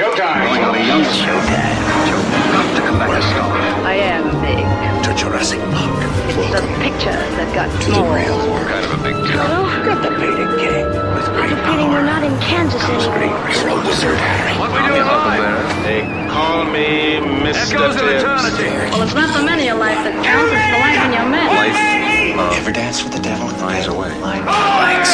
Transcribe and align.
Showtime. 0.00 0.48
Going 0.48 0.64
on 0.64 0.72
a 0.72 0.80
young 0.80 1.04
showtime. 1.04 1.76
Joe, 2.08 2.24
got 2.56 2.64
to 2.72 2.80
come 2.80 2.96
back 2.96 3.12
a 3.12 3.20
star. 3.20 3.52
I 3.84 4.00
am 4.00 4.32
big. 4.40 4.64
to 5.04 5.12
Jurassic 5.12 5.60
Park. 5.76 6.08
It's 6.40 6.56
the 6.56 6.64
picture 6.80 7.20
that 7.36 7.52
got 7.52 7.68
small. 7.84 8.08
Kind 8.08 8.80
of 8.80 8.96
a 8.96 9.00
big 9.04 9.12
deal. 9.28 9.44
Got 9.84 10.00
the 10.00 10.16
Beta 10.16 10.46
King 10.56 10.88
with 10.88 11.28
I 11.28 11.36
great 11.36 11.52
have 11.52 11.60
a 11.60 11.68
feeling 11.68 11.92
we're 11.92 12.00
not 12.08 12.24
in 12.24 12.32
Kansas 12.40 12.80
Comes 12.80 13.04
anymore. 13.12 13.44
great 13.44 13.60
Hero 13.60 13.76
Wizard 13.84 14.16
Harry. 14.16 14.56
What 14.56 14.72
we 14.72 14.80
doing 14.88 15.04
live? 15.04 15.68
They 15.84 16.00
call 16.32 16.64
me 16.64 17.20
Mr. 17.44 17.76
Echoes 17.76 18.00
of 18.00 18.08
Tibbs. 18.08 18.24
eternity. 18.24 18.72
Well, 18.96 19.04
it's 19.04 19.12
not 19.12 19.36
the 19.36 19.44
many 19.44 19.68
of 19.68 19.76
life 19.76 20.00
that 20.00 20.16
counts, 20.24 20.48
it's 20.48 20.64
the 20.64 20.80
life 20.80 21.00
in 21.04 21.12
your 21.12 21.28
men. 21.28 21.44
Ever 22.56 22.72
dance 22.72 23.04
with 23.04 23.12
the 23.12 23.20
devil? 23.20 23.52
Flies 23.60 23.84
away. 23.84 24.16
Like, 24.24 24.40
like 24.48 25.04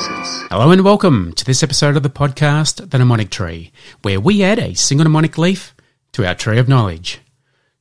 Hello 0.00 0.70
and 0.70 0.84
welcome 0.84 1.32
to 1.32 1.44
this 1.44 1.64
episode 1.64 1.96
of 1.96 2.04
the 2.04 2.08
podcast, 2.08 2.88
The 2.90 2.98
Mnemonic 2.98 3.30
Tree, 3.30 3.72
where 4.02 4.20
we 4.20 4.44
add 4.44 4.60
a 4.60 4.76
single 4.76 5.02
mnemonic 5.02 5.36
leaf 5.36 5.74
to 6.12 6.24
our 6.24 6.36
tree 6.36 6.60
of 6.60 6.68
knowledge. 6.68 7.20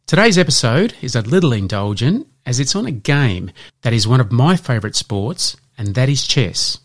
Today's 0.08 0.36
episode 0.36 0.96
is 1.00 1.16
a 1.16 1.22
little 1.22 1.54
indulgent 1.54 2.28
as 2.44 2.60
it's 2.60 2.76
on 2.76 2.88
a 2.88 2.92
game 2.92 3.52
that 3.84 3.94
is 3.94 4.08
one 4.08 4.20
of 4.20 4.32
my 4.32 4.56
favourite 4.56 4.96
sports, 4.96 5.58
and 5.78 5.94
that 5.94 6.10
is 6.10 6.26
chess. 6.26 6.80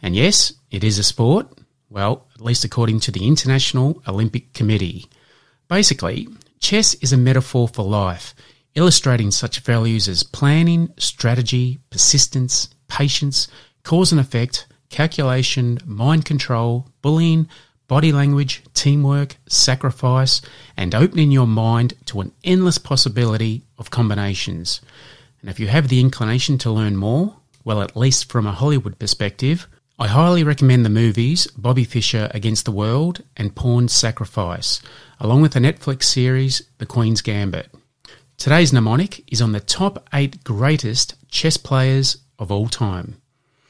And 0.00 0.16
yes, 0.16 0.54
it 0.70 0.82
is 0.82 0.98
a 0.98 1.02
sport, 1.02 1.46
well, 1.90 2.26
at 2.34 2.40
least 2.40 2.64
according 2.64 3.00
to 3.00 3.10
the 3.10 3.28
International 3.28 4.02
Olympic 4.08 4.54
Committee. 4.54 5.04
Basically, 5.68 6.26
chess 6.58 6.94
is 6.94 7.12
a 7.12 7.18
metaphor 7.18 7.68
for 7.68 7.84
life, 7.84 8.34
illustrating 8.74 9.30
such 9.30 9.60
values 9.60 10.08
as 10.08 10.22
planning, 10.22 10.94
strategy, 10.96 11.80
persistence, 11.90 12.70
patience, 12.88 13.46
cause 13.82 14.12
and 14.12 14.20
effect, 14.20 14.66
calculation, 14.88 15.78
mind 15.84 16.24
control, 16.24 16.88
bullying, 17.02 17.48
body 17.88 18.12
language, 18.12 18.62
teamwork, 18.72 19.36
sacrifice, 19.48 20.40
and 20.76 20.94
opening 20.94 21.30
your 21.32 21.46
mind 21.46 21.94
to 22.06 22.20
an 22.20 22.32
endless 22.44 22.78
possibility 22.78 23.62
of 23.78 23.90
combinations. 23.90 24.80
And 25.40 25.50
if 25.50 25.58
you 25.58 25.66
have 25.68 25.88
the 25.88 26.00
inclination 26.00 26.56
to 26.58 26.70
learn 26.70 26.96
more, 26.96 27.36
well, 27.64 27.82
at 27.82 27.96
least 27.96 28.30
from 28.30 28.46
a 28.46 28.52
Hollywood 28.52 28.98
perspective, 28.98 29.66
I 29.98 30.06
highly 30.06 30.44
recommend 30.44 30.84
the 30.84 30.88
movies 30.88 31.46
Bobby 31.48 31.84
Fischer 31.84 32.30
Against 32.32 32.64
the 32.64 32.72
World 32.72 33.22
and 33.36 33.54
Pawn 33.54 33.88
Sacrifice, 33.88 34.80
along 35.18 35.42
with 35.42 35.52
the 35.52 35.60
Netflix 35.60 36.04
series 36.04 36.62
The 36.78 36.86
Queen's 36.86 37.20
Gambit. 37.20 37.70
Today's 38.38 38.72
mnemonic 38.72 39.30
is 39.30 39.42
on 39.42 39.52
the 39.52 39.60
top 39.60 40.08
eight 40.14 40.42
greatest 40.42 41.16
chess 41.28 41.58
players 41.58 42.16
of 42.38 42.50
all 42.50 42.68
time. 42.68 43.20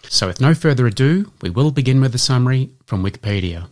So, 0.09 0.27
with 0.27 0.41
no 0.41 0.55
further 0.55 0.87
ado, 0.87 1.33
we 1.41 1.51
will 1.51 1.71
begin 1.71 2.01
with 2.01 2.15
a 2.15 2.19
summary 2.19 2.71
from 2.85 3.05
Wikipedia. 3.05 3.69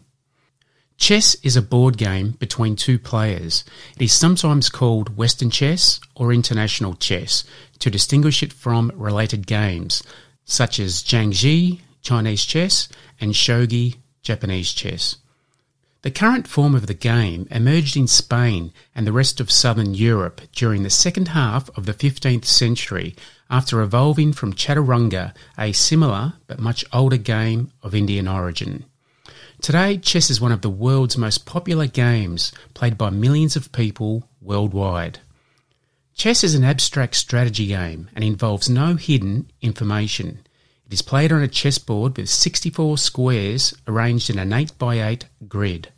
Chess 0.97 1.37
is 1.37 1.57
a 1.57 1.63
board 1.63 1.97
game 1.97 2.33
between 2.33 2.75
two 2.75 2.99
players. 2.99 3.65
It 3.97 4.03
is 4.03 4.13
sometimes 4.13 4.69
called 4.69 5.17
Western 5.17 5.51
chess 5.51 6.01
or 6.15 6.33
international 6.33 6.95
chess 6.95 7.45
to 7.79 7.91
distinguish 7.91 8.43
it 8.43 8.53
from 8.53 8.93
related 8.95 9.47
games 9.47 10.03
such 10.45 10.81
as 10.81 11.03
Xiangqi, 11.03 11.81
Chinese 12.03 12.45
chess, 12.45 12.89
and 13.21 13.33
Shogi, 13.35 13.97
Japanese 14.23 14.73
chess. 14.73 15.17
The 16.03 16.11
current 16.13 16.47
form 16.47 16.77
of 16.77 16.87
the 16.87 16.95
game 16.95 17.49
emerged 17.51 17.97
in 17.97 18.07
Spain 18.07 18.73
and 18.95 19.05
the 19.05 19.13
rest 19.13 19.41
of 19.41 19.51
southern 19.51 19.95
Europe 19.95 20.41
during 20.53 20.85
the 20.85 20.91
second 20.91 21.29
half 21.29 21.69
of 21.77 21.87
the 21.87 21.93
15th 21.93 22.45
century 22.45 23.17
after 23.51 23.81
evolving 23.81 24.33
from 24.33 24.53
Chaturanga, 24.53 25.35
a 25.59 25.73
similar 25.73 26.35
but 26.47 26.61
much 26.61 26.85
older 26.93 27.17
game 27.17 27.73
of 27.83 27.97
Indian 27.97 28.29
origin. 28.29 28.85
Today, 29.61 29.99
chess 29.99 30.31
is 30.31 30.41
one 30.41 30.53
of 30.53 30.61
the 30.61 30.71
world's 30.71 31.19
most 31.19 31.47
popular 31.47 31.89
games 31.89 32.53
played 32.75 32.97
by 32.97 33.11
millions 33.11 33.57
of 33.57 33.73
people 33.73 34.29
worldwide. 34.41 35.19
Chess 36.15 36.45
is 36.45 36.55
an 36.55 36.63
abstract 36.63 37.17
strategy 37.17 37.67
game 37.67 38.09
and 38.15 38.23
involves 38.23 38.71
no 38.71 38.95
hidden 38.95 39.51
information. 39.63 40.39
It 40.89 40.95
is 40.95 41.03
played 41.03 41.33
on 41.33 41.43
a 41.43 41.49
chessboard 41.49 42.17
with 42.17 42.31
64 42.31 42.97
squares 42.97 43.75
arranged 43.87 44.31
in 44.31 44.39
an 44.39 44.51
8x8 44.51 45.25
grid. 45.47 45.93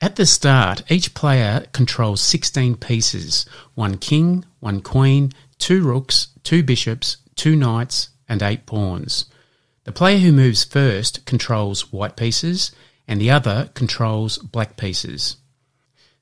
At 0.00 0.16
the 0.16 0.24
start, 0.24 0.82
each 0.90 1.12
player 1.12 1.66
controls 1.72 2.22
16 2.22 2.76
pieces 2.76 3.44
one 3.74 3.98
king, 3.98 4.46
one 4.60 4.80
queen, 4.80 5.32
two 5.58 5.82
rooks, 5.82 6.28
two 6.42 6.62
bishops, 6.62 7.18
two 7.36 7.54
knights, 7.54 8.08
and 8.26 8.42
eight 8.42 8.64
pawns. 8.64 9.26
The 9.84 9.92
player 9.92 10.18
who 10.18 10.32
moves 10.32 10.64
first 10.64 11.26
controls 11.26 11.92
white 11.92 12.16
pieces, 12.16 12.72
and 13.06 13.20
the 13.20 13.30
other 13.30 13.68
controls 13.74 14.38
black 14.38 14.78
pieces. 14.78 15.36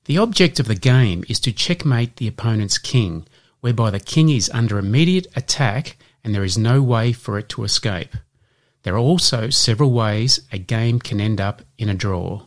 The 0.07 0.19
object 0.19 0.59
of 0.59 0.67
the 0.67 0.75
game 0.75 1.25
is 1.29 1.39
to 1.41 1.53
checkmate 1.53 2.17
the 2.17 2.27
opponent's 2.27 2.79
king, 2.79 3.29
whereby 3.61 3.91
the 3.91 4.01
king 4.01 4.29
is 4.29 4.51
under 4.53 4.77
immediate 4.77 5.29
attack 5.37 5.97
and 6.27 6.35
there 6.35 6.45
is 6.45 6.59
no 6.59 6.83
way 6.83 7.13
for 7.13 7.39
it 7.39 7.49
to 7.49 7.63
escape. 7.63 8.17
There 8.83 8.97
are 8.97 8.99
also 8.99 9.49
several 9.49 9.93
ways 9.93 10.41
a 10.51 10.59
game 10.59 10.99
can 10.99 11.21
end 11.21 11.41
up 11.41 11.63
in 11.79 11.89
a 11.89 11.95
draw. 11.95 12.43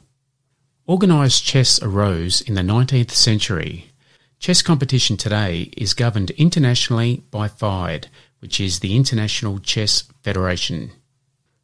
Organised 0.88 1.46
chess 1.46 1.82
arose 1.82 2.42
in 2.42 2.56
the 2.56 2.62
19th 2.62 3.12
century. 3.12 3.92
Chess 4.38 4.62
competition 4.62 5.16
today 5.16 5.72
is 5.78 5.94
governed 5.94 6.32
internationally 6.32 7.24
by 7.32 7.48
FIDE, 7.48 8.10
which 8.40 8.60
is 8.60 8.80
the 8.80 8.98
International 8.98 9.60
Chess 9.60 10.04
Federation. 10.24 10.92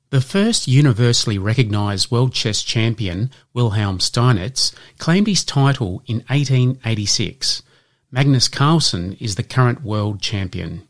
The 0.09 0.21
first 0.21 0.69
universally 0.69 1.37
recognised 1.37 2.11
world 2.11 2.33
chess 2.33 2.63
champion, 2.63 3.29
Wilhelm 3.53 3.99
Steinitz, 3.99 4.73
claimed 4.99 5.27
his 5.27 5.43
title 5.43 6.01
in 6.05 6.17
1886. 6.29 7.61
Magnus 8.09 8.47
Carlsen 8.47 9.17
is 9.19 9.35
the 9.35 9.43
current 9.43 9.83
world 9.83 10.21
champion. 10.21 10.87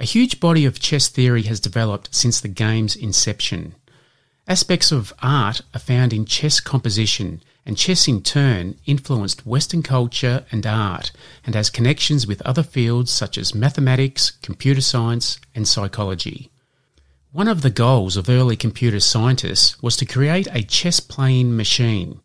A 0.00 0.04
huge 0.04 0.40
body 0.40 0.64
of 0.64 0.80
chess 0.80 1.08
theory 1.08 1.42
has 1.42 1.60
developed 1.60 2.14
since 2.14 2.40
the 2.40 2.48
game's 2.48 2.96
inception. 2.96 3.74
Aspects 4.48 4.90
of 4.90 5.12
art 5.22 5.62
are 5.74 5.80
found 5.80 6.12
in 6.12 6.24
chess 6.24 6.60
composition, 6.60 7.42
and 7.64 7.78
chess 7.78 8.08
in 8.08 8.22
turn 8.22 8.76
influenced 8.86 9.46
Western 9.46 9.82
culture 9.82 10.44
and 10.50 10.66
art 10.66 11.12
and 11.44 11.54
has 11.54 11.70
connections 11.70 12.26
with 12.26 12.42
other 12.42 12.62
fields 12.62 13.10
such 13.10 13.38
as 13.38 13.54
mathematics, 13.54 14.32
computer 14.42 14.80
science, 14.80 15.38
and 15.54 15.68
psychology. 15.68 16.50
One 17.30 17.48
of 17.48 17.62
the 17.62 17.70
goals 17.70 18.16
of 18.16 18.28
early 18.28 18.56
computer 18.56 19.00
scientists 19.00 19.80
was 19.82 19.96
to 19.98 20.04
create 20.04 20.48
a 20.50 20.62
chess 20.62 21.00
playing 21.00 21.56
machine. 21.56 22.20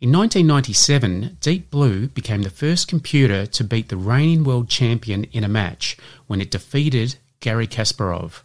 In 0.00 0.12
1997, 0.12 1.38
Deep 1.40 1.72
Blue 1.72 2.06
became 2.06 2.42
the 2.42 2.50
first 2.50 2.86
computer 2.86 3.46
to 3.46 3.64
beat 3.64 3.88
the 3.88 3.96
reigning 3.96 4.44
world 4.44 4.68
champion 4.68 5.24
in 5.32 5.42
a 5.42 5.48
match 5.48 5.96
when 6.28 6.40
it 6.40 6.52
defeated 6.52 7.16
Garry 7.40 7.66
Kasparov. 7.66 8.42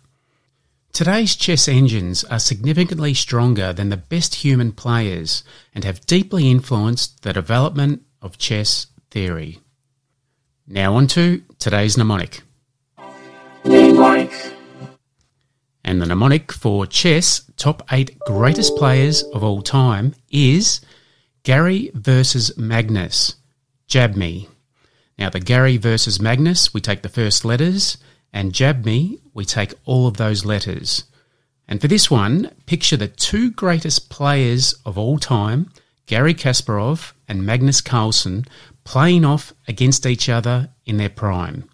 Today's 0.94 1.36
chess 1.36 1.68
engines 1.68 2.24
are 2.24 2.40
significantly 2.40 3.14
stronger 3.14 3.72
than 3.72 3.90
the 3.90 3.98
best 3.98 4.36
human 4.36 4.72
players 4.72 5.44
and 5.76 5.84
have 5.84 6.04
deeply 6.08 6.50
influenced 6.50 7.22
the 7.22 7.34
development 7.34 8.02
of 8.20 8.40
chess 8.40 8.88
theory. 9.12 9.60
Now 10.68 10.96
on 10.96 11.06
to 11.10 11.44
today's 11.60 12.00
mnemonic. 12.00 12.42
And 15.84 16.02
the 16.02 16.08
mnemonic 16.08 16.52
for 16.52 16.88
chess 16.88 17.44
top 17.58 17.84
eight 17.92 18.18
greatest 18.26 18.76
players 18.76 19.22
of 19.22 19.44
all 19.44 19.62
time 19.62 20.16
is 20.32 20.82
Gary 21.44 21.92
versus 21.94 22.58
Magnus. 22.58 23.36
Jab 23.86 24.16
me. 24.16 24.48
Now, 25.20 25.30
the 25.30 25.42
Gary 25.42 25.76
versus 25.76 26.22
Magnus, 26.22 26.74
we 26.74 26.80
take 26.80 27.02
the 27.02 27.10
first 27.10 27.44
letters, 27.44 27.98
and 28.32 28.54
jab 28.54 28.86
me, 28.86 29.20
we 29.34 29.44
take 29.44 29.74
all 29.84 30.08
of 30.08 30.16
those 30.16 30.46
letters. 30.46 31.04
And 31.68 31.82
for 31.82 31.90
this 31.90 32.10
one, 32.10 32.50
picture 32.66 32.96
the 32.96 33.10
two 33.10 33.52
greatest 33.52 34.10
players 34.10 34.74
of 34.86 34.98
all 34.98 35.20
time, 35.20 35.70
Garry 36.06 36.34
Kasparov 36.34 37.12
and 37.28 37.46
Magnus 37.46 37.82
Carlsen, 37.82 38.46
playing 38.86 39.26
off 39.26 39.54
against 39.68 40.06
each 40.06 40.30
other 40.30 40.70
in 40.86 40.96
their 40.96 41.10
prime. 41.10 41.70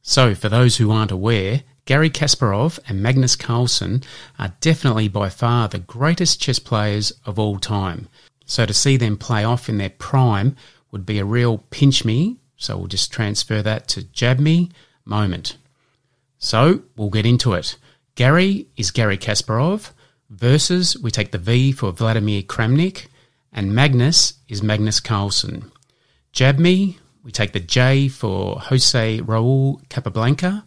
So, 0.00 0.34
for 0.34 0.48
those 0.48 0.78
who 0.78 0.90
aren't 0.90 1.12
aware, 1.12 1.64
Garry 1.84 2.08
Kasparov 2.08 2.78
and 2.88 3.02
Magnus 3.02 3.36
Carlsen 3.36 4.04
are 4.38 4.54
definitely 4.62 5.08
by 5.08 5.28
far 5.28 5.68
the 5.68 5.78
greatest 5.78 6.40
chess 6.40 6.58
players 6.58 7.12
of 7.26 7.38
all 7.38 7.58
time. 7.58 8.08
So, 8.52 8.66
to 8.66 8.74
see 8.74 8.98
them 8.98 9.16
play 9.16 9.44
off 9.44 9.70
in 9.70 9.78
their 9.78 9.88
prime 9.88 10.56
would 10.90 11.06
be 11.06 11.18
a 11.18 11.24
real 11.24 11.64
pinch 11.70 12.04
me, 12.04 12.36
so 12.58 12.76
we'll 12.76 12.86
just 12.86 13.10
transfer 13.10 13.62
that 13.62 13.88
to 13.88 14.02
jab 14.04 14.38
me 14.38 14.68
moment. 15.06 15.56
So, 16.36 16.82
we'll 16.94 17.08
get 17.08 17.24
into 17.24 17.54
it. 17.54 17.78
Gary 18.14 18.66
is 18.76 18.90
Garry 18.90 19.16
Kasparov, 19.16 19.92
versus 20.28 20.98
we 20.98 21.10
take 21.10 21.32
the 21.32 21.38
V 21.38 21.72
for 21.72 21.92
Vladimir 21.92 22.42
Kramnik, 22.42 23.06
and 23.54 23.74
Magnus 23.74 24.34
is 24.50 24.62
Magnus 24.62 25.00
Carlsen. 25.00 25.72
Jab 26.32 26.58
me, 26.58 26.98
we 27.22 27.32
take 27.32 27.54
the 27.54 27.58
J 27.58 28.08
for 28.08 28.60
Jose 28.60 29.20
Raul 29.20 29.80
Capablanca, 29.88 30.64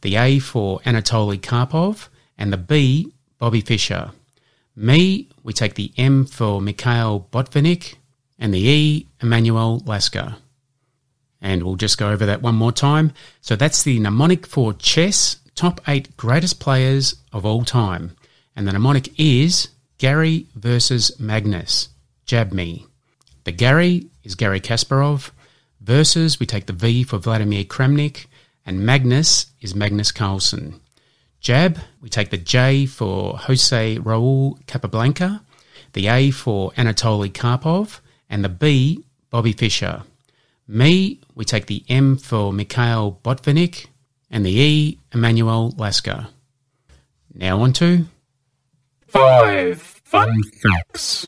the 0.00 0.16
A 0.16 0.40
for 0.40 0.80
Anatoly 0.80 1.38
Karpov, 1.38 2.08
and 2.36 2.52
the 2.52 2.56
B, 2.56 3.12
Bobby 3.38 3.60
Fischer. 3.60 4.10
Me, 4.78 5.28
we 5.42 5.52
take 5.52 5.74
the 5.74 5.92
M 5.96 6.24
for 6.24 6.60
Mikhail 6.60 7.26
Botvinnik, 7.32 7.96
and 8.38 8.54
the 8.54 8.60
E, 8.60 9.08
Emmanuel 9.20 9.82
Lasker. 9.84 10.36
And 11.40 11.64
we'll 11.64 11.74
just 11.74 11.98
go 11.98 12.10
over 12.10 12.24
that 12.26 12.42
one 12.42 12.54
more 12.54 12.70
time. 12.70 13.12
So 13.40 13.56
that's 13.56 13.82
the 13.82 13.98
mnemonic 13.98 14.46
for 14.46 14.72
chess, 14.72 15.38
top 15.56 15.80
eight 15.88 16.16
greatest 16.16 16.60
players 16.60 17.16
of 17.32 17.44
all 17.44 17.64
time. 17.64 18.16
And 18.54 18.68
the 18.68 18.72
mnemonic 18.72 19.18
is 19.18 19.68
Gary 19.98 20.46
versus 20.54 21.18
Magnus. 21.18 21.88
Jab 22.24 22.52
me. 22.52 22.86
The 23.42 23.52
Gary 23.52 24.06
is 24.22 24.36
Garry 24.36 24.60
Kasparov. 24.60 25.32
Versus, 25.80 26.38
we 26.38 26.46
take 26.46 26.66
the 26.66 26.72
V 26.72 27.02
for 27.02 27.18
Vladimir 27.18 27.64
Kramnik. 27.64 28.26
And 28.64 28.86
Magnus 28.86 29.46
is 29.60 29.74
Magnus 29.74 30.12
Carlsen. 30.12 30.80
Jab, 31.40 31.78
we 32.00 32.08
take 32.08 32.30
the 32.30 32.36
J 32.36 32.86
for 32.86 33.38
Jose 33.38 33.96
Raul 33.98 34.64
Capablanca. 34.66 35.42
The 35.92 36.08
A 36.08 36.30
for 36.30 36.72
Anatoly 36.72 37.30
Karpov. 37.30 38.00
And 38.28 38.44
the 38.44 38.48
B, 38.48 39.04
Bobby 39.30 39.52
Fischer. 39.52 40.02
Me, 40.66 41.20
we 41.34 41.44
take 41.44 41.66
the 41.66 41.84
M 41.88 42.16
for 42.16 42.52
Mikhail 42.52 43.20
Botvinnik. 43.22 43.86
And 44.30 44.44
the 44.44 44.58
E, 44.58 44.98
Emmanuel 45.12 45.74
Lasker. 45.78 46.28
Now 47.32 47.60
on 47.62 47.72
to 47.74 48.06
five 49.06 49.80
fun 49.80 50.42
facts. 50.62 51.26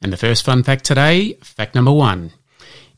And 0.00 0.12
the 0.12 0.16
first 0.16 0.44
fun 0.44 0.62
fact 0.62 0.84
today, 0.84 1.34
fact 1.42 1.74
number 1.74 1.92
one. 1.92 2.32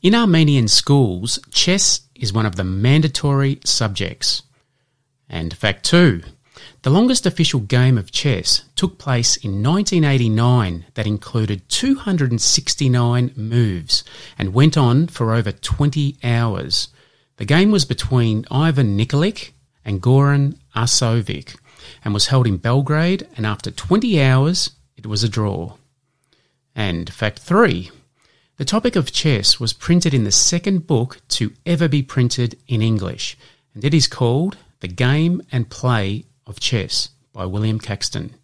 In 0.01 0.15
Armenian 0.15 0.67
schools, 0.67 1.39
chess 1.51 2.01
is 2.15 2.31
one 2.31 2.45
of 2.45 2.55
the 2.55 2.63
mandatory 2.63 3.59
subjects. 3.65 4.43
And 5.33 5.57
fact 5.57 5.83
two. 5.83 6.21
The 6.83 6.91
longest 6.91 7.25
official 7.25 7.61
game 7.61 7.97
of 7.97 8.11
chess 8.11 8.65
took 8.75 8.99
place 8.99 9.35
in 9.35 9.63
1989 9.63 10.85
that 10.93 11.07
included 11.07 11.67
269 11.69 13.31
moves 13.35 14.03
and 14.37 14.53
went 14.53 14.77
on 14.77 15.07
for 15.07 15.33
over 15.33 15.51
20 15.51 16.17
hours. 16.23 16.89
The 17.37 17.45
game 17.45 17.71
was 17.71 17.83
between 17.83 18.45
Ivan 18.51 18.95
Nikolic 18.95 19.53
and 19.83 20.03
Goran 20.03 20.59
Arsovic 20.75 21.55
and 22.05 22.13
was 22.13 22.27
held 22.27 22.45
in 22.45 22.57
Belgrade 22.57 23.27
and 23.35 23.47
after 23.47 23.71
20 23.71 24.21
hours 24.21 24.69
it 24.95 25.07
was 25.07 25.23
a 25.23 25.29
draw. 25.29 25.77
And 26.75 27.11
fact 27.11 27.39
3. 27.39 27.89
The 28.57 28.65
topic 28.65 28.95
of 28.95 29.11
chess 29.11 29.59
was 29.59 29.73
printed 29.73 30.13
in 30.13 30.25
the 30.25 30.31
second 30.31 30.85
book 30.85 31.21
to 31.29 31.53
ever 31.65 31.87
be 31.87 32.03
printed 32.03 32.59
in 32.67 32.83
English, 32.83 33.35
and 33.73 33.83
it 33.83 33.95
is 33.95 34.05
called 34.05 34.57
The 34.83 34.89
Game 34.89 35.41
and 35.49 35.69
Play 35.69 36.25
of 36.45 36.59
Chess 36.59 37.11
by 37.31 37.45
William 37.45 37.79
Caxton. 37.79 38.35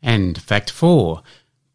And 0.00 0.40
fact 0.40 0.70
4. 0.70 1.24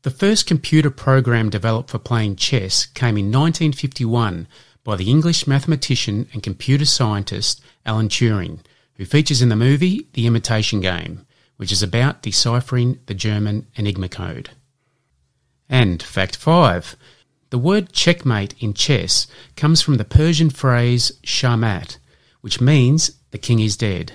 The 0.03 0.11
first 0.11 0.47
computer 0.47 0.89
program 0.89 1.49
developed 1.49 1.89
for 1.89 1.99
playing 1.99 2.37
chess 2.37 2.85
came 2.85 3.17
in 3.17 3.25
1951 3.25 4.47
by 4.85 4.95
the 4.95 5.09
English 5.09 5.45
mathematician 5.45 6.29
and 6.31 6.41
computer 6.41 6.85
scientist 6.85 7.61
Alan 7.85 8.07
Turing, 8.07 8.59
who 8.93 9.03
features 9.03 9.41
in 9.41 9.49
the 9.49 9.57
movie 9.57 10.07
The 10.13 10.25
Imitation 10.25 10.79
Game, 10.79 11.27
which 11.57 11.73
is 11.73 11.83
about 11.83 12.21
deciphering 12.21 13.01
the 13.07 13.13
German 13.13 13.67
Enigma 13.75 14.07
code. 14.07 14.51
And 15.67 16.01
fact 16.01 16.37
5. 16.37 16.95
The 17.49 17.57
word 17.57 17.91
checkmate 17.91 18.55
in 18.57 18.73
chess 18.73 19.27
comes 19.57 19.81
from 19.81 19.97
the 19.97 20.05
Persian 20.05 20.49
phrase 20.49 21.11
shamat, 21.25 21.97
which 22.39 22.61
means 22.61 23.11
the 23.35 23.39
king 23.39 23.59
is 23.59 23.75
dead. 23.75 24.13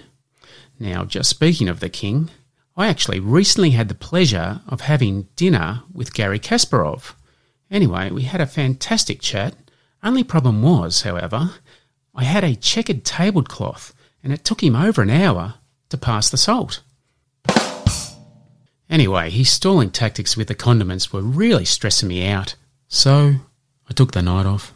Now, 0.78 1.04
just 1.04 1.28
speaking 1.28 1.68
of 1.68 1.80
the 1.80 1.90
king, 1.90 2.30
I 2.74 2.86
actually 2.86 3.20
recently 3.20 3.72
had 3.72 3.90
the 3.90 3.94
pleasure 3.94 4.62
of 4.66 4.80
having 4.80 5.28
dinner 5.36 5.82
with 5.92 6.14
Garry 6.14 6.38
Kasparov. 6.38 7.12
Anyway, 7.70 8.10
we 8.10 8.22
had 8.22 8.40
a 8.40 8.46
fantastic 8.46 9.20
chat. 9.20 9.54
Only 10.02 10.24
problem 10.24 10.62
was, 10.62 11.02
however, 11.02 11.50
I 12.14 12.24
had 12.24 12.44
a 12.44 12.56
checkered 12.56 13.04
tablecloth 13.04 13.92
and 14.24 14.32
it 14.32 14.42
took 14.42 14.62
him 14.62 14.74
over 14.74 15.02
an 15.02 15.10
hour 15.10 15.56
to 15.90 15.98
pass 15.98 16.30
the 16.30 16.38
salt. 16.38 16.80
Anyway, 18.88 19.28
his 19.28 19.50
stalling 19.50 19.90
tactics 19.90 20.34
with 20.34 20.48
the 20.48 20.54
condiments 20.54 21.12
were 21.12 21.20
really 21.20 21.66
stressing 21.66 22.08
me 22.08 22.26
out, 22.26 22.54
so 22.88 23.34
I 23.86 23.92
took 23.92 24.12
the 24.12 24.22
night 24.22 24.46
off. 24.46 24.72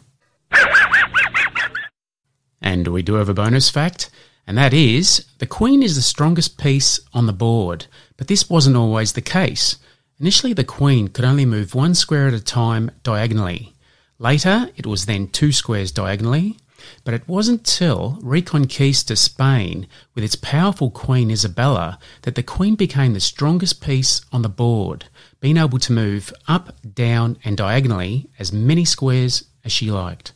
And 2.61 2.87
we 2.87 3.03
do 3.03 3.15
have 3.15 3.29
a 3.29 3.33
bonus 3.33 3.69
fact, 3.69 4.09
and 4.47 4.57
that 4.57 4.73
is 4.73 5.25
the 5.39 5.47
queen 5.47 5.81
is 5.81 5.95
the 5.95 6.01
strongest 6.01 6.57
piece 6.57 6.99
on 7.13 7.25
the 7.25 7.33
board, 7.33 7.87
but 8.17 8.27
this 8.27 8.49
wasn't 8.49 8.75
always 8.75 9.13
the 9.13 9.21
case. 9.21 9.77
Initially, 10.19 10.53
the 10.53 10.63
queen 10.63 11.07
could 11.07 11.25
only 11.25 11.45
move 11.45 11.75
one 11.75 11.95
square 11.95 12.27
at 12.27 12.33
a 12.33 12.43
time 12.43 12.91
diagonally. 13.03 13.73
Later, 14.17 14.69
it 14.77 14.85
was 14.85 15.05
then 15.05 15.27
two 15.27 15.51
squares 15.51 15.91
diagonally, 15.91 16.57
but 17.03 17.13
it 17.13 17.27
wasn't 17.27 17.65
till 17.65 18.17
Reconquista 18.21 19.17
Spain 19.17 19.87
with 20.13 20.23
its 20.23 20.35
powerful 20.35 20.89
Queen 20.89 21.31
Isabella 21.31 21.99
that 22.21 22.35
the 22.35 22.43
Queen 22.43 22.75
became 22.75 23.13
the 23.13 23.19
strongest 23.19 23.81
piece 23.81 24.21
on 24.31 24.41
the 24.41 24.49
board, 24.49 25.05
being 25.39 25.57
able 25.57 25.79
to 25.79 25.91
move 25.91 26.33
up, 26.47 26.75
down, 26.93 27.37
and 27.43 27.57
diagonally 27.57 28.29
as 28.39 28.53
many 28.53 28.85
squares 28.85 29.45
as 29.63 29.71
she 29.71 29.91
liked. 29.91 30.31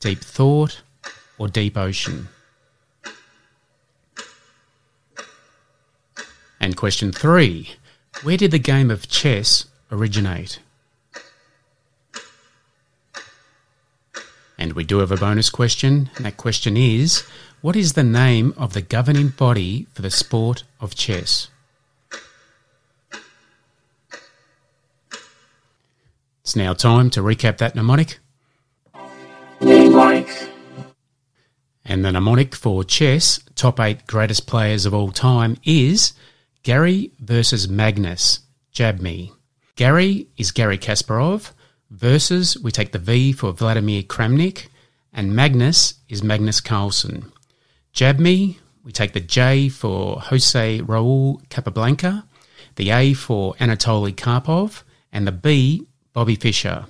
Deep 0.00 0.18
Thought, 0.18 0.82
or 1.38 1.46
Deep 1.46 1.76
Ocean. 1.76 2.26
And 6.66 6.76
question 6.76 7.12
three 7.12 7.76
Where 8.24 8.36
did 8.36 8.50
the 8.50 8.58
game 8.58 8.90
of 8.90 9.06
chess 9.06 9.66
originate? 9.92 10.58
And 14.58 14.72
we 14.72 14.82
do 14.82 14.98
have 14.98 15.12
a 15.12 15.16
bonus 15.16 15.48
question, 15.48 16.10
and 16.16 16.26
that 16.26 16.36
question 16.36 16.76
is 16.76 17.20
What 17.60 17.76
is 17.76 17.92
the 17.92 18.02
name 18.02 18.52
of 18.56 18.72
the 18.72 18.82
governing 18.82 19.28
body 19.28 19.86
for 19.92 20.02
the 20.02 20.10
sport 20.10 20.64
of 20.80 20.96
chess? 20.96 21.46
It's 26.40 26.56
now 26.56 26.74
time 26.74 27.10
to 27.10 27.20
recap 27.20 27.58
that 27.58 27.76
mnemonic. 27.76 28.18
And 31.84 32.04
the 32.04 32.10
mnemonic 32.10 32.56
for 32.56 32.82
chess, 32.82 33.38
top 33.54 33.78
eight 33.78 34.08
greatest 34.08 34.48
players 34.48 34.84
of 34.84 34.92
all 34.92 35.12
time, 35.12 35.58
is 35.62 36.12
Gary 36.66 37.12
versus 37.20 37.68
Magnus. 37.68 38.40
Jab 38.72 38.98
me. 38.98 39.30
Gary 39.76 40.26
is 40.36 40.50
Garry 40.50 40.78
Kasparov. 40.78 41.52
Versus, 41.90 42.58
we 42.58 42.72
take 42.72 42.90
the 42.90 42.98
V 42.98 43.30
for 43.30 43.52
Vladimir 43.52 44.02
Kramnik. 44.02 44.66
And 45.12 45.36
Magnus 45.36 45.94
is 46.08 46.24
Magnus 46.24 46.60
Carlsen. 46.60 47.30
Jab 47.92 48.18
me, 48.18 48.58
we 48.82 48.90
take 48.90 49.12
the 49.12 49.20
J 49.20 49.68
for 49.68 50.18
Jose 50.22 50.80
Raul 50.80 51.40
Capablanca. 51.50 52.24
The 52.74 52.90
A 52.90 53.14
for 53.14 53.54
Anatoly 53.60 54.12
Karpov. 54.12 54.82
And 55.12 55.24
the 55.24 55.30
B, 55.30 55.86
Bobby 56.14 56.34
Fischer. 56.34 56.86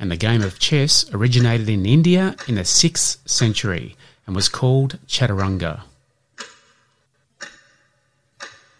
And 0.00 0.10
the 0.10 0.16
game 0.16 0.42
of 0.42 0.58
chess 0.58 1.08
originated 1.14 1.68
in 1.68 1.86
India 1.86 2.34
in 2.48 2.56
the 2.56 2.62
6th 2.62 3.18
century 3.28 3.94
and 4.26 4.34
was 4.34 4.48
called 4.48 4.98
Chaturanga. 5.06 5.82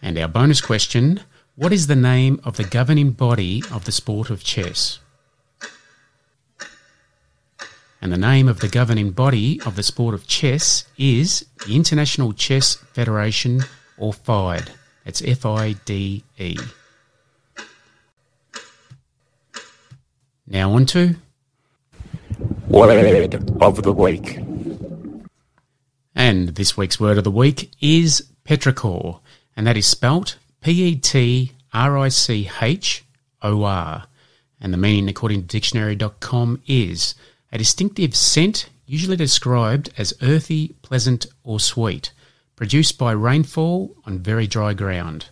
And 0.01 0.17
our 0.17 0.27
bonus 0.27 0.59
question 0.59 1.21
what 1.61 1.71
is 1.71 1.85
the 1.85 1.95
name 1.95 2.41
of 2.43 2.57
the 2.57 2.63
governing 2.63 3.11
body 3.11 3.61
of 3.71 3.85
the 3.85 3.91
sport 3.91 4.31
of 4.31 4.43
chess? 4.43 4.97
And 8.01 8.11
the 8.11 8.17
name 8.17 8.47
of 8.47 8.61
the 8.61 8.67
governing 8.67 9.11
body 9.11 9.61
of 9.63 9.75
the 9.75 9.83
sport 9.83 10.15
of 10.15 10.25
chess 10.25 10.85
is 10.97 11.45
the 11.67 11.75
International 11.75 12.33
Chess 12.33 12.73
Federation, 12.73 13.61
or 13.99 14.11
FIDE. 14.11 14.71
It's 15.05 15.21
F 15.21 15.45
I 15.45 15.73
D 15.85 16.23
E. 16.39 16.57
Now 20.47 20.71
on 20.71 20.87
to 20.87 21.15
Word 22.69 23.35
of 23.61 23.83
the 23.83 23.93
week. 23.93 24.39
And 26.15 26.55
this 26.55 26.75
week's 26.75 26.99
word 26.99 27.19
of 27.19 27.23
the 27.23 27.29
week 27.29 27.71
is 27.79 28.31
petrichor, 28.45 29.19
and 29.55 29.67
that 29.67 29.77
is 29.77 29.85
spelt 29.85 30.37
P 30.61 30.83
E 30.83 30.95
T 30.95 31.53
R 31.73 31.97
I 31.97 32.09
C 32.09 32.49
H 32.61 33.03
O 33.41 33.63
R. 33.63 34.05
And 34.59 34.71
the 34.71 34.77
meaning, 34.77 35.09
according 35.09 35.41
to 35.41 35.47
dictionary.com, 35.47 36.61
is 36.67 37.15
a 37.51 37.57
distinctive 37.57 38.15
scent, 38.15 38.69
usually 38.85 39.15
described 39.17 39.89
as 39.97 40.13
earthy, 40.21 40.75
pleasant, 40.83 41.25
or 41.43 41.59
sweet, 41.59 42.13
produced 42.55 42.99
by 42.99 43.11
rainfall 43.11 43.95
on 44.05 44.19
very 44.19 44.45
dry 44.45 44.73
ground. 44.73 45.29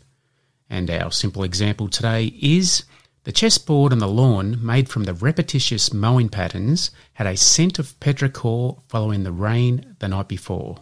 And 0.68 0.90
our 0.90 1.12
simple 1.12 1.44
example 1.44 1.90
today 1.90 2.34
is 2.42 2.86
the 3.24 3.32
chessboard 3.32 3.92
on 3.92 4.00
the 4.00 4.08
lawn, 4.08 4.58
made 4.66 4.90
from 4.90 5.04
the 5.04 5.14
repetitious 5.14 5.94
mowing 5.94 6.30
patterns, 6.30 6.90
had 7.14 7.28
a 7.28 7.38
scent 7.38 7.78
of 7.78 8.00
petrichor 8.00 8.82
following 8.88 9.22
the 9.24 9.32
rain 9.32 9.96
the 10.00 10.08
night 10.08 10.28
before. 10.28 10.78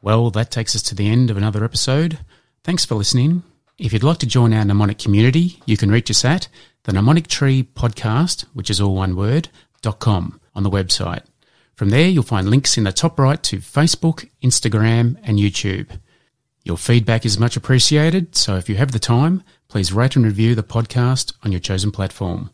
Well, 0.00 0.30
that 0.30 0.50
takes 0.50 0.74
us 0.74 0.82
to 0.84 0.94
the 0.94 1.08
end 1.08 1.30
of 1.30 1.36
another 1.36 1.64
episode. 1.64 2.18
Thanks 2.64 2.86
for 2.86 2.94
listening. 2.94 3.42
If 3.76 3.92
you'd 3.92 4.02
like 4.02 4.16
to 4.20 4.26
join 4.26 4.54
our 4.54 4.64
mnemonic 4.64 4.96
community, 4.98 5.60
you 5.66 5.76
can 5.76 5.90
reach 5.90 6.10
us 6.10 6.24
at 6.24 6.48
the 6.84 6.94
Mnemonic 6.94 7.26
Tree 7.26 7.62
Podcast, 7.62 8.46
which 8.54 8.70
is 8.70 8.80
all 8.80 8.94
one 8.94 9.16
word, 9.16 9.50
dot 9.82 10.00
com 10.00 10.40
on 10.54 10.62
the 10.62 10.70
website. 10.70 11.24
From 11.74 11.90
there, 11.90 12.08
you'll 12.08 12.22
find 12.22 12.48
links 12.48 12.78
in 12.78 12.84
the 12.84 12.92
top 12.92 13.18
right 13.18 13.42
to 13.42 13.58
Facebook, 13.58 14.30
Instagram, 14.42 15.18
and 15.22 15.38
YouTube. 15.38 16.00
Your 16.62 16.78
feedback 16.78 17.26
is 17.26 17.38
much 17.38 17.54
appreciated, 17.54 18.34
so 18.34 18.56
if 18.56 18.70
you 18.70 18.76
have 18.76 18.92
the 18.92 18.98
time, 18.98 19.42
please 19.68 19.92
rate 19.92 20.16
and 20.16 20.24
review 20.24 20.54
the 20.54 20.62
podcast 20.62 21.34
on 21.42 21.52
your 21.52 21.60
chosen 21.60 21.90
platform. 21.90 22.50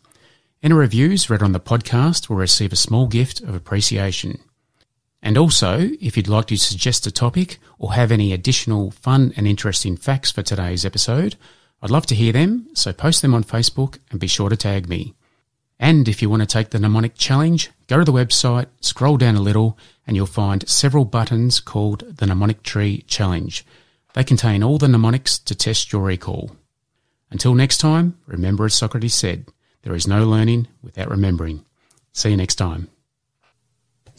Any 0.60 0.74
reviews 0.74 1.30
read 1.30 1.40
on 1.40 1.52
the 1.52 1.60
podcast 1.60 2.28
will 2.28 2.36
receive 2.36 2.72
a 2.72 2.76
small 2.76 3.06
gift 3.06 3.42
of 3.42 3.54
appreciation. 3.54 4.40
And 5.22 5.36
also, 5.36 5.90
if 6.00 6.16
you'd 6.16 6.28
like 6.28 6.46
to 6.46 6.56
suggest 6.56 7.06
a 7.06 7.10
topic 7.10 7.58
or 7.78 7.92
have 7.92 8.10
any 8.10 8.32
additional 8.32 8.90
fun 8.90 9.34
and 9.36 9.46
interesting 9.46 9.96
facts 9.96 10.30
for 10.30 10.42
today's 10.42 10.84
episode, 10.84 11.36
I'd 11.82 11.90
love 11.90 12.06
to 12.06 12.14
hear 12.14 12.32
them, 12.32 12.68
so 12.74 12.92
post 12.92 13.22
them 13.22 13.34
on 13.34 13.44
Facebook 13.44 13.98
and 14.10 14.20
be 14.20 14.26
sure 14.26 14.48
to 14.48 14.56
tag 14.56 14.88
me. 14.88 15.14
And 15.78 16.08
if 16.08 16.20
you 16.20 16.28
want 16.28 16.40
to 16.40 16.46
take 16.46 16.70
the 16.70 16.78
mnemonic 16.78 17.14
challenge, 17.16 17.70
go 17.86 17.98
to 17.98 18.04
the 18.04 18.12
website, 18.12 18.66
scroll 18.80 19.16
down 19.16 19.36
a 19.36 19.40
little, 19.40 19.78
and 20.06 20.14
you'll 20.14 20.26
find 20.26 20.68
several 20.68 21.06
buttons 21.06 21.58
called 21.58 22.16
the 22.16 22.26
Mnemonic 22.26 22.62
Tree 22.62 23.02
Challenge. 23.06 23.64
They 24.12 24.24
contain 24.24 24.62
all 24.62 24.76
the 24.76 24.88
mnemonics 24.88 25.38
to 25.38 25.54
test 25.54 25.92
your 25.92 26.02
recall. 26.02 26.54
Until 27.30 27.54
next 27.54 27.78
time, 27.78 28.18
remember 28.26 28.66
as 28.66 28.74
Socrates 28.74 29.14
said, 29.14 29.46
there 29.82 29.94
is 29.94 30.06
no 30.06 30.26
learning 30.26 30.68
without 30.82 31.08
remembering. 31.08 31.64
See 32.12 32.30
you 32.30 32.36
next 32.36 32.56
time. 32.56 32.88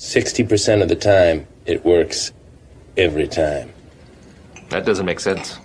60% 0.02 0.82
of 0.82 0.90
the 0.90 0.96
time, 0.96 1.46
it 1.68 1.86
works 1.86 2.34
every 2.98 3.28
time. 3.28 3.72
That 4.70 4.84
doesn't 4.84 5.06
make 5.06 5.20
sense. 5.20 5.60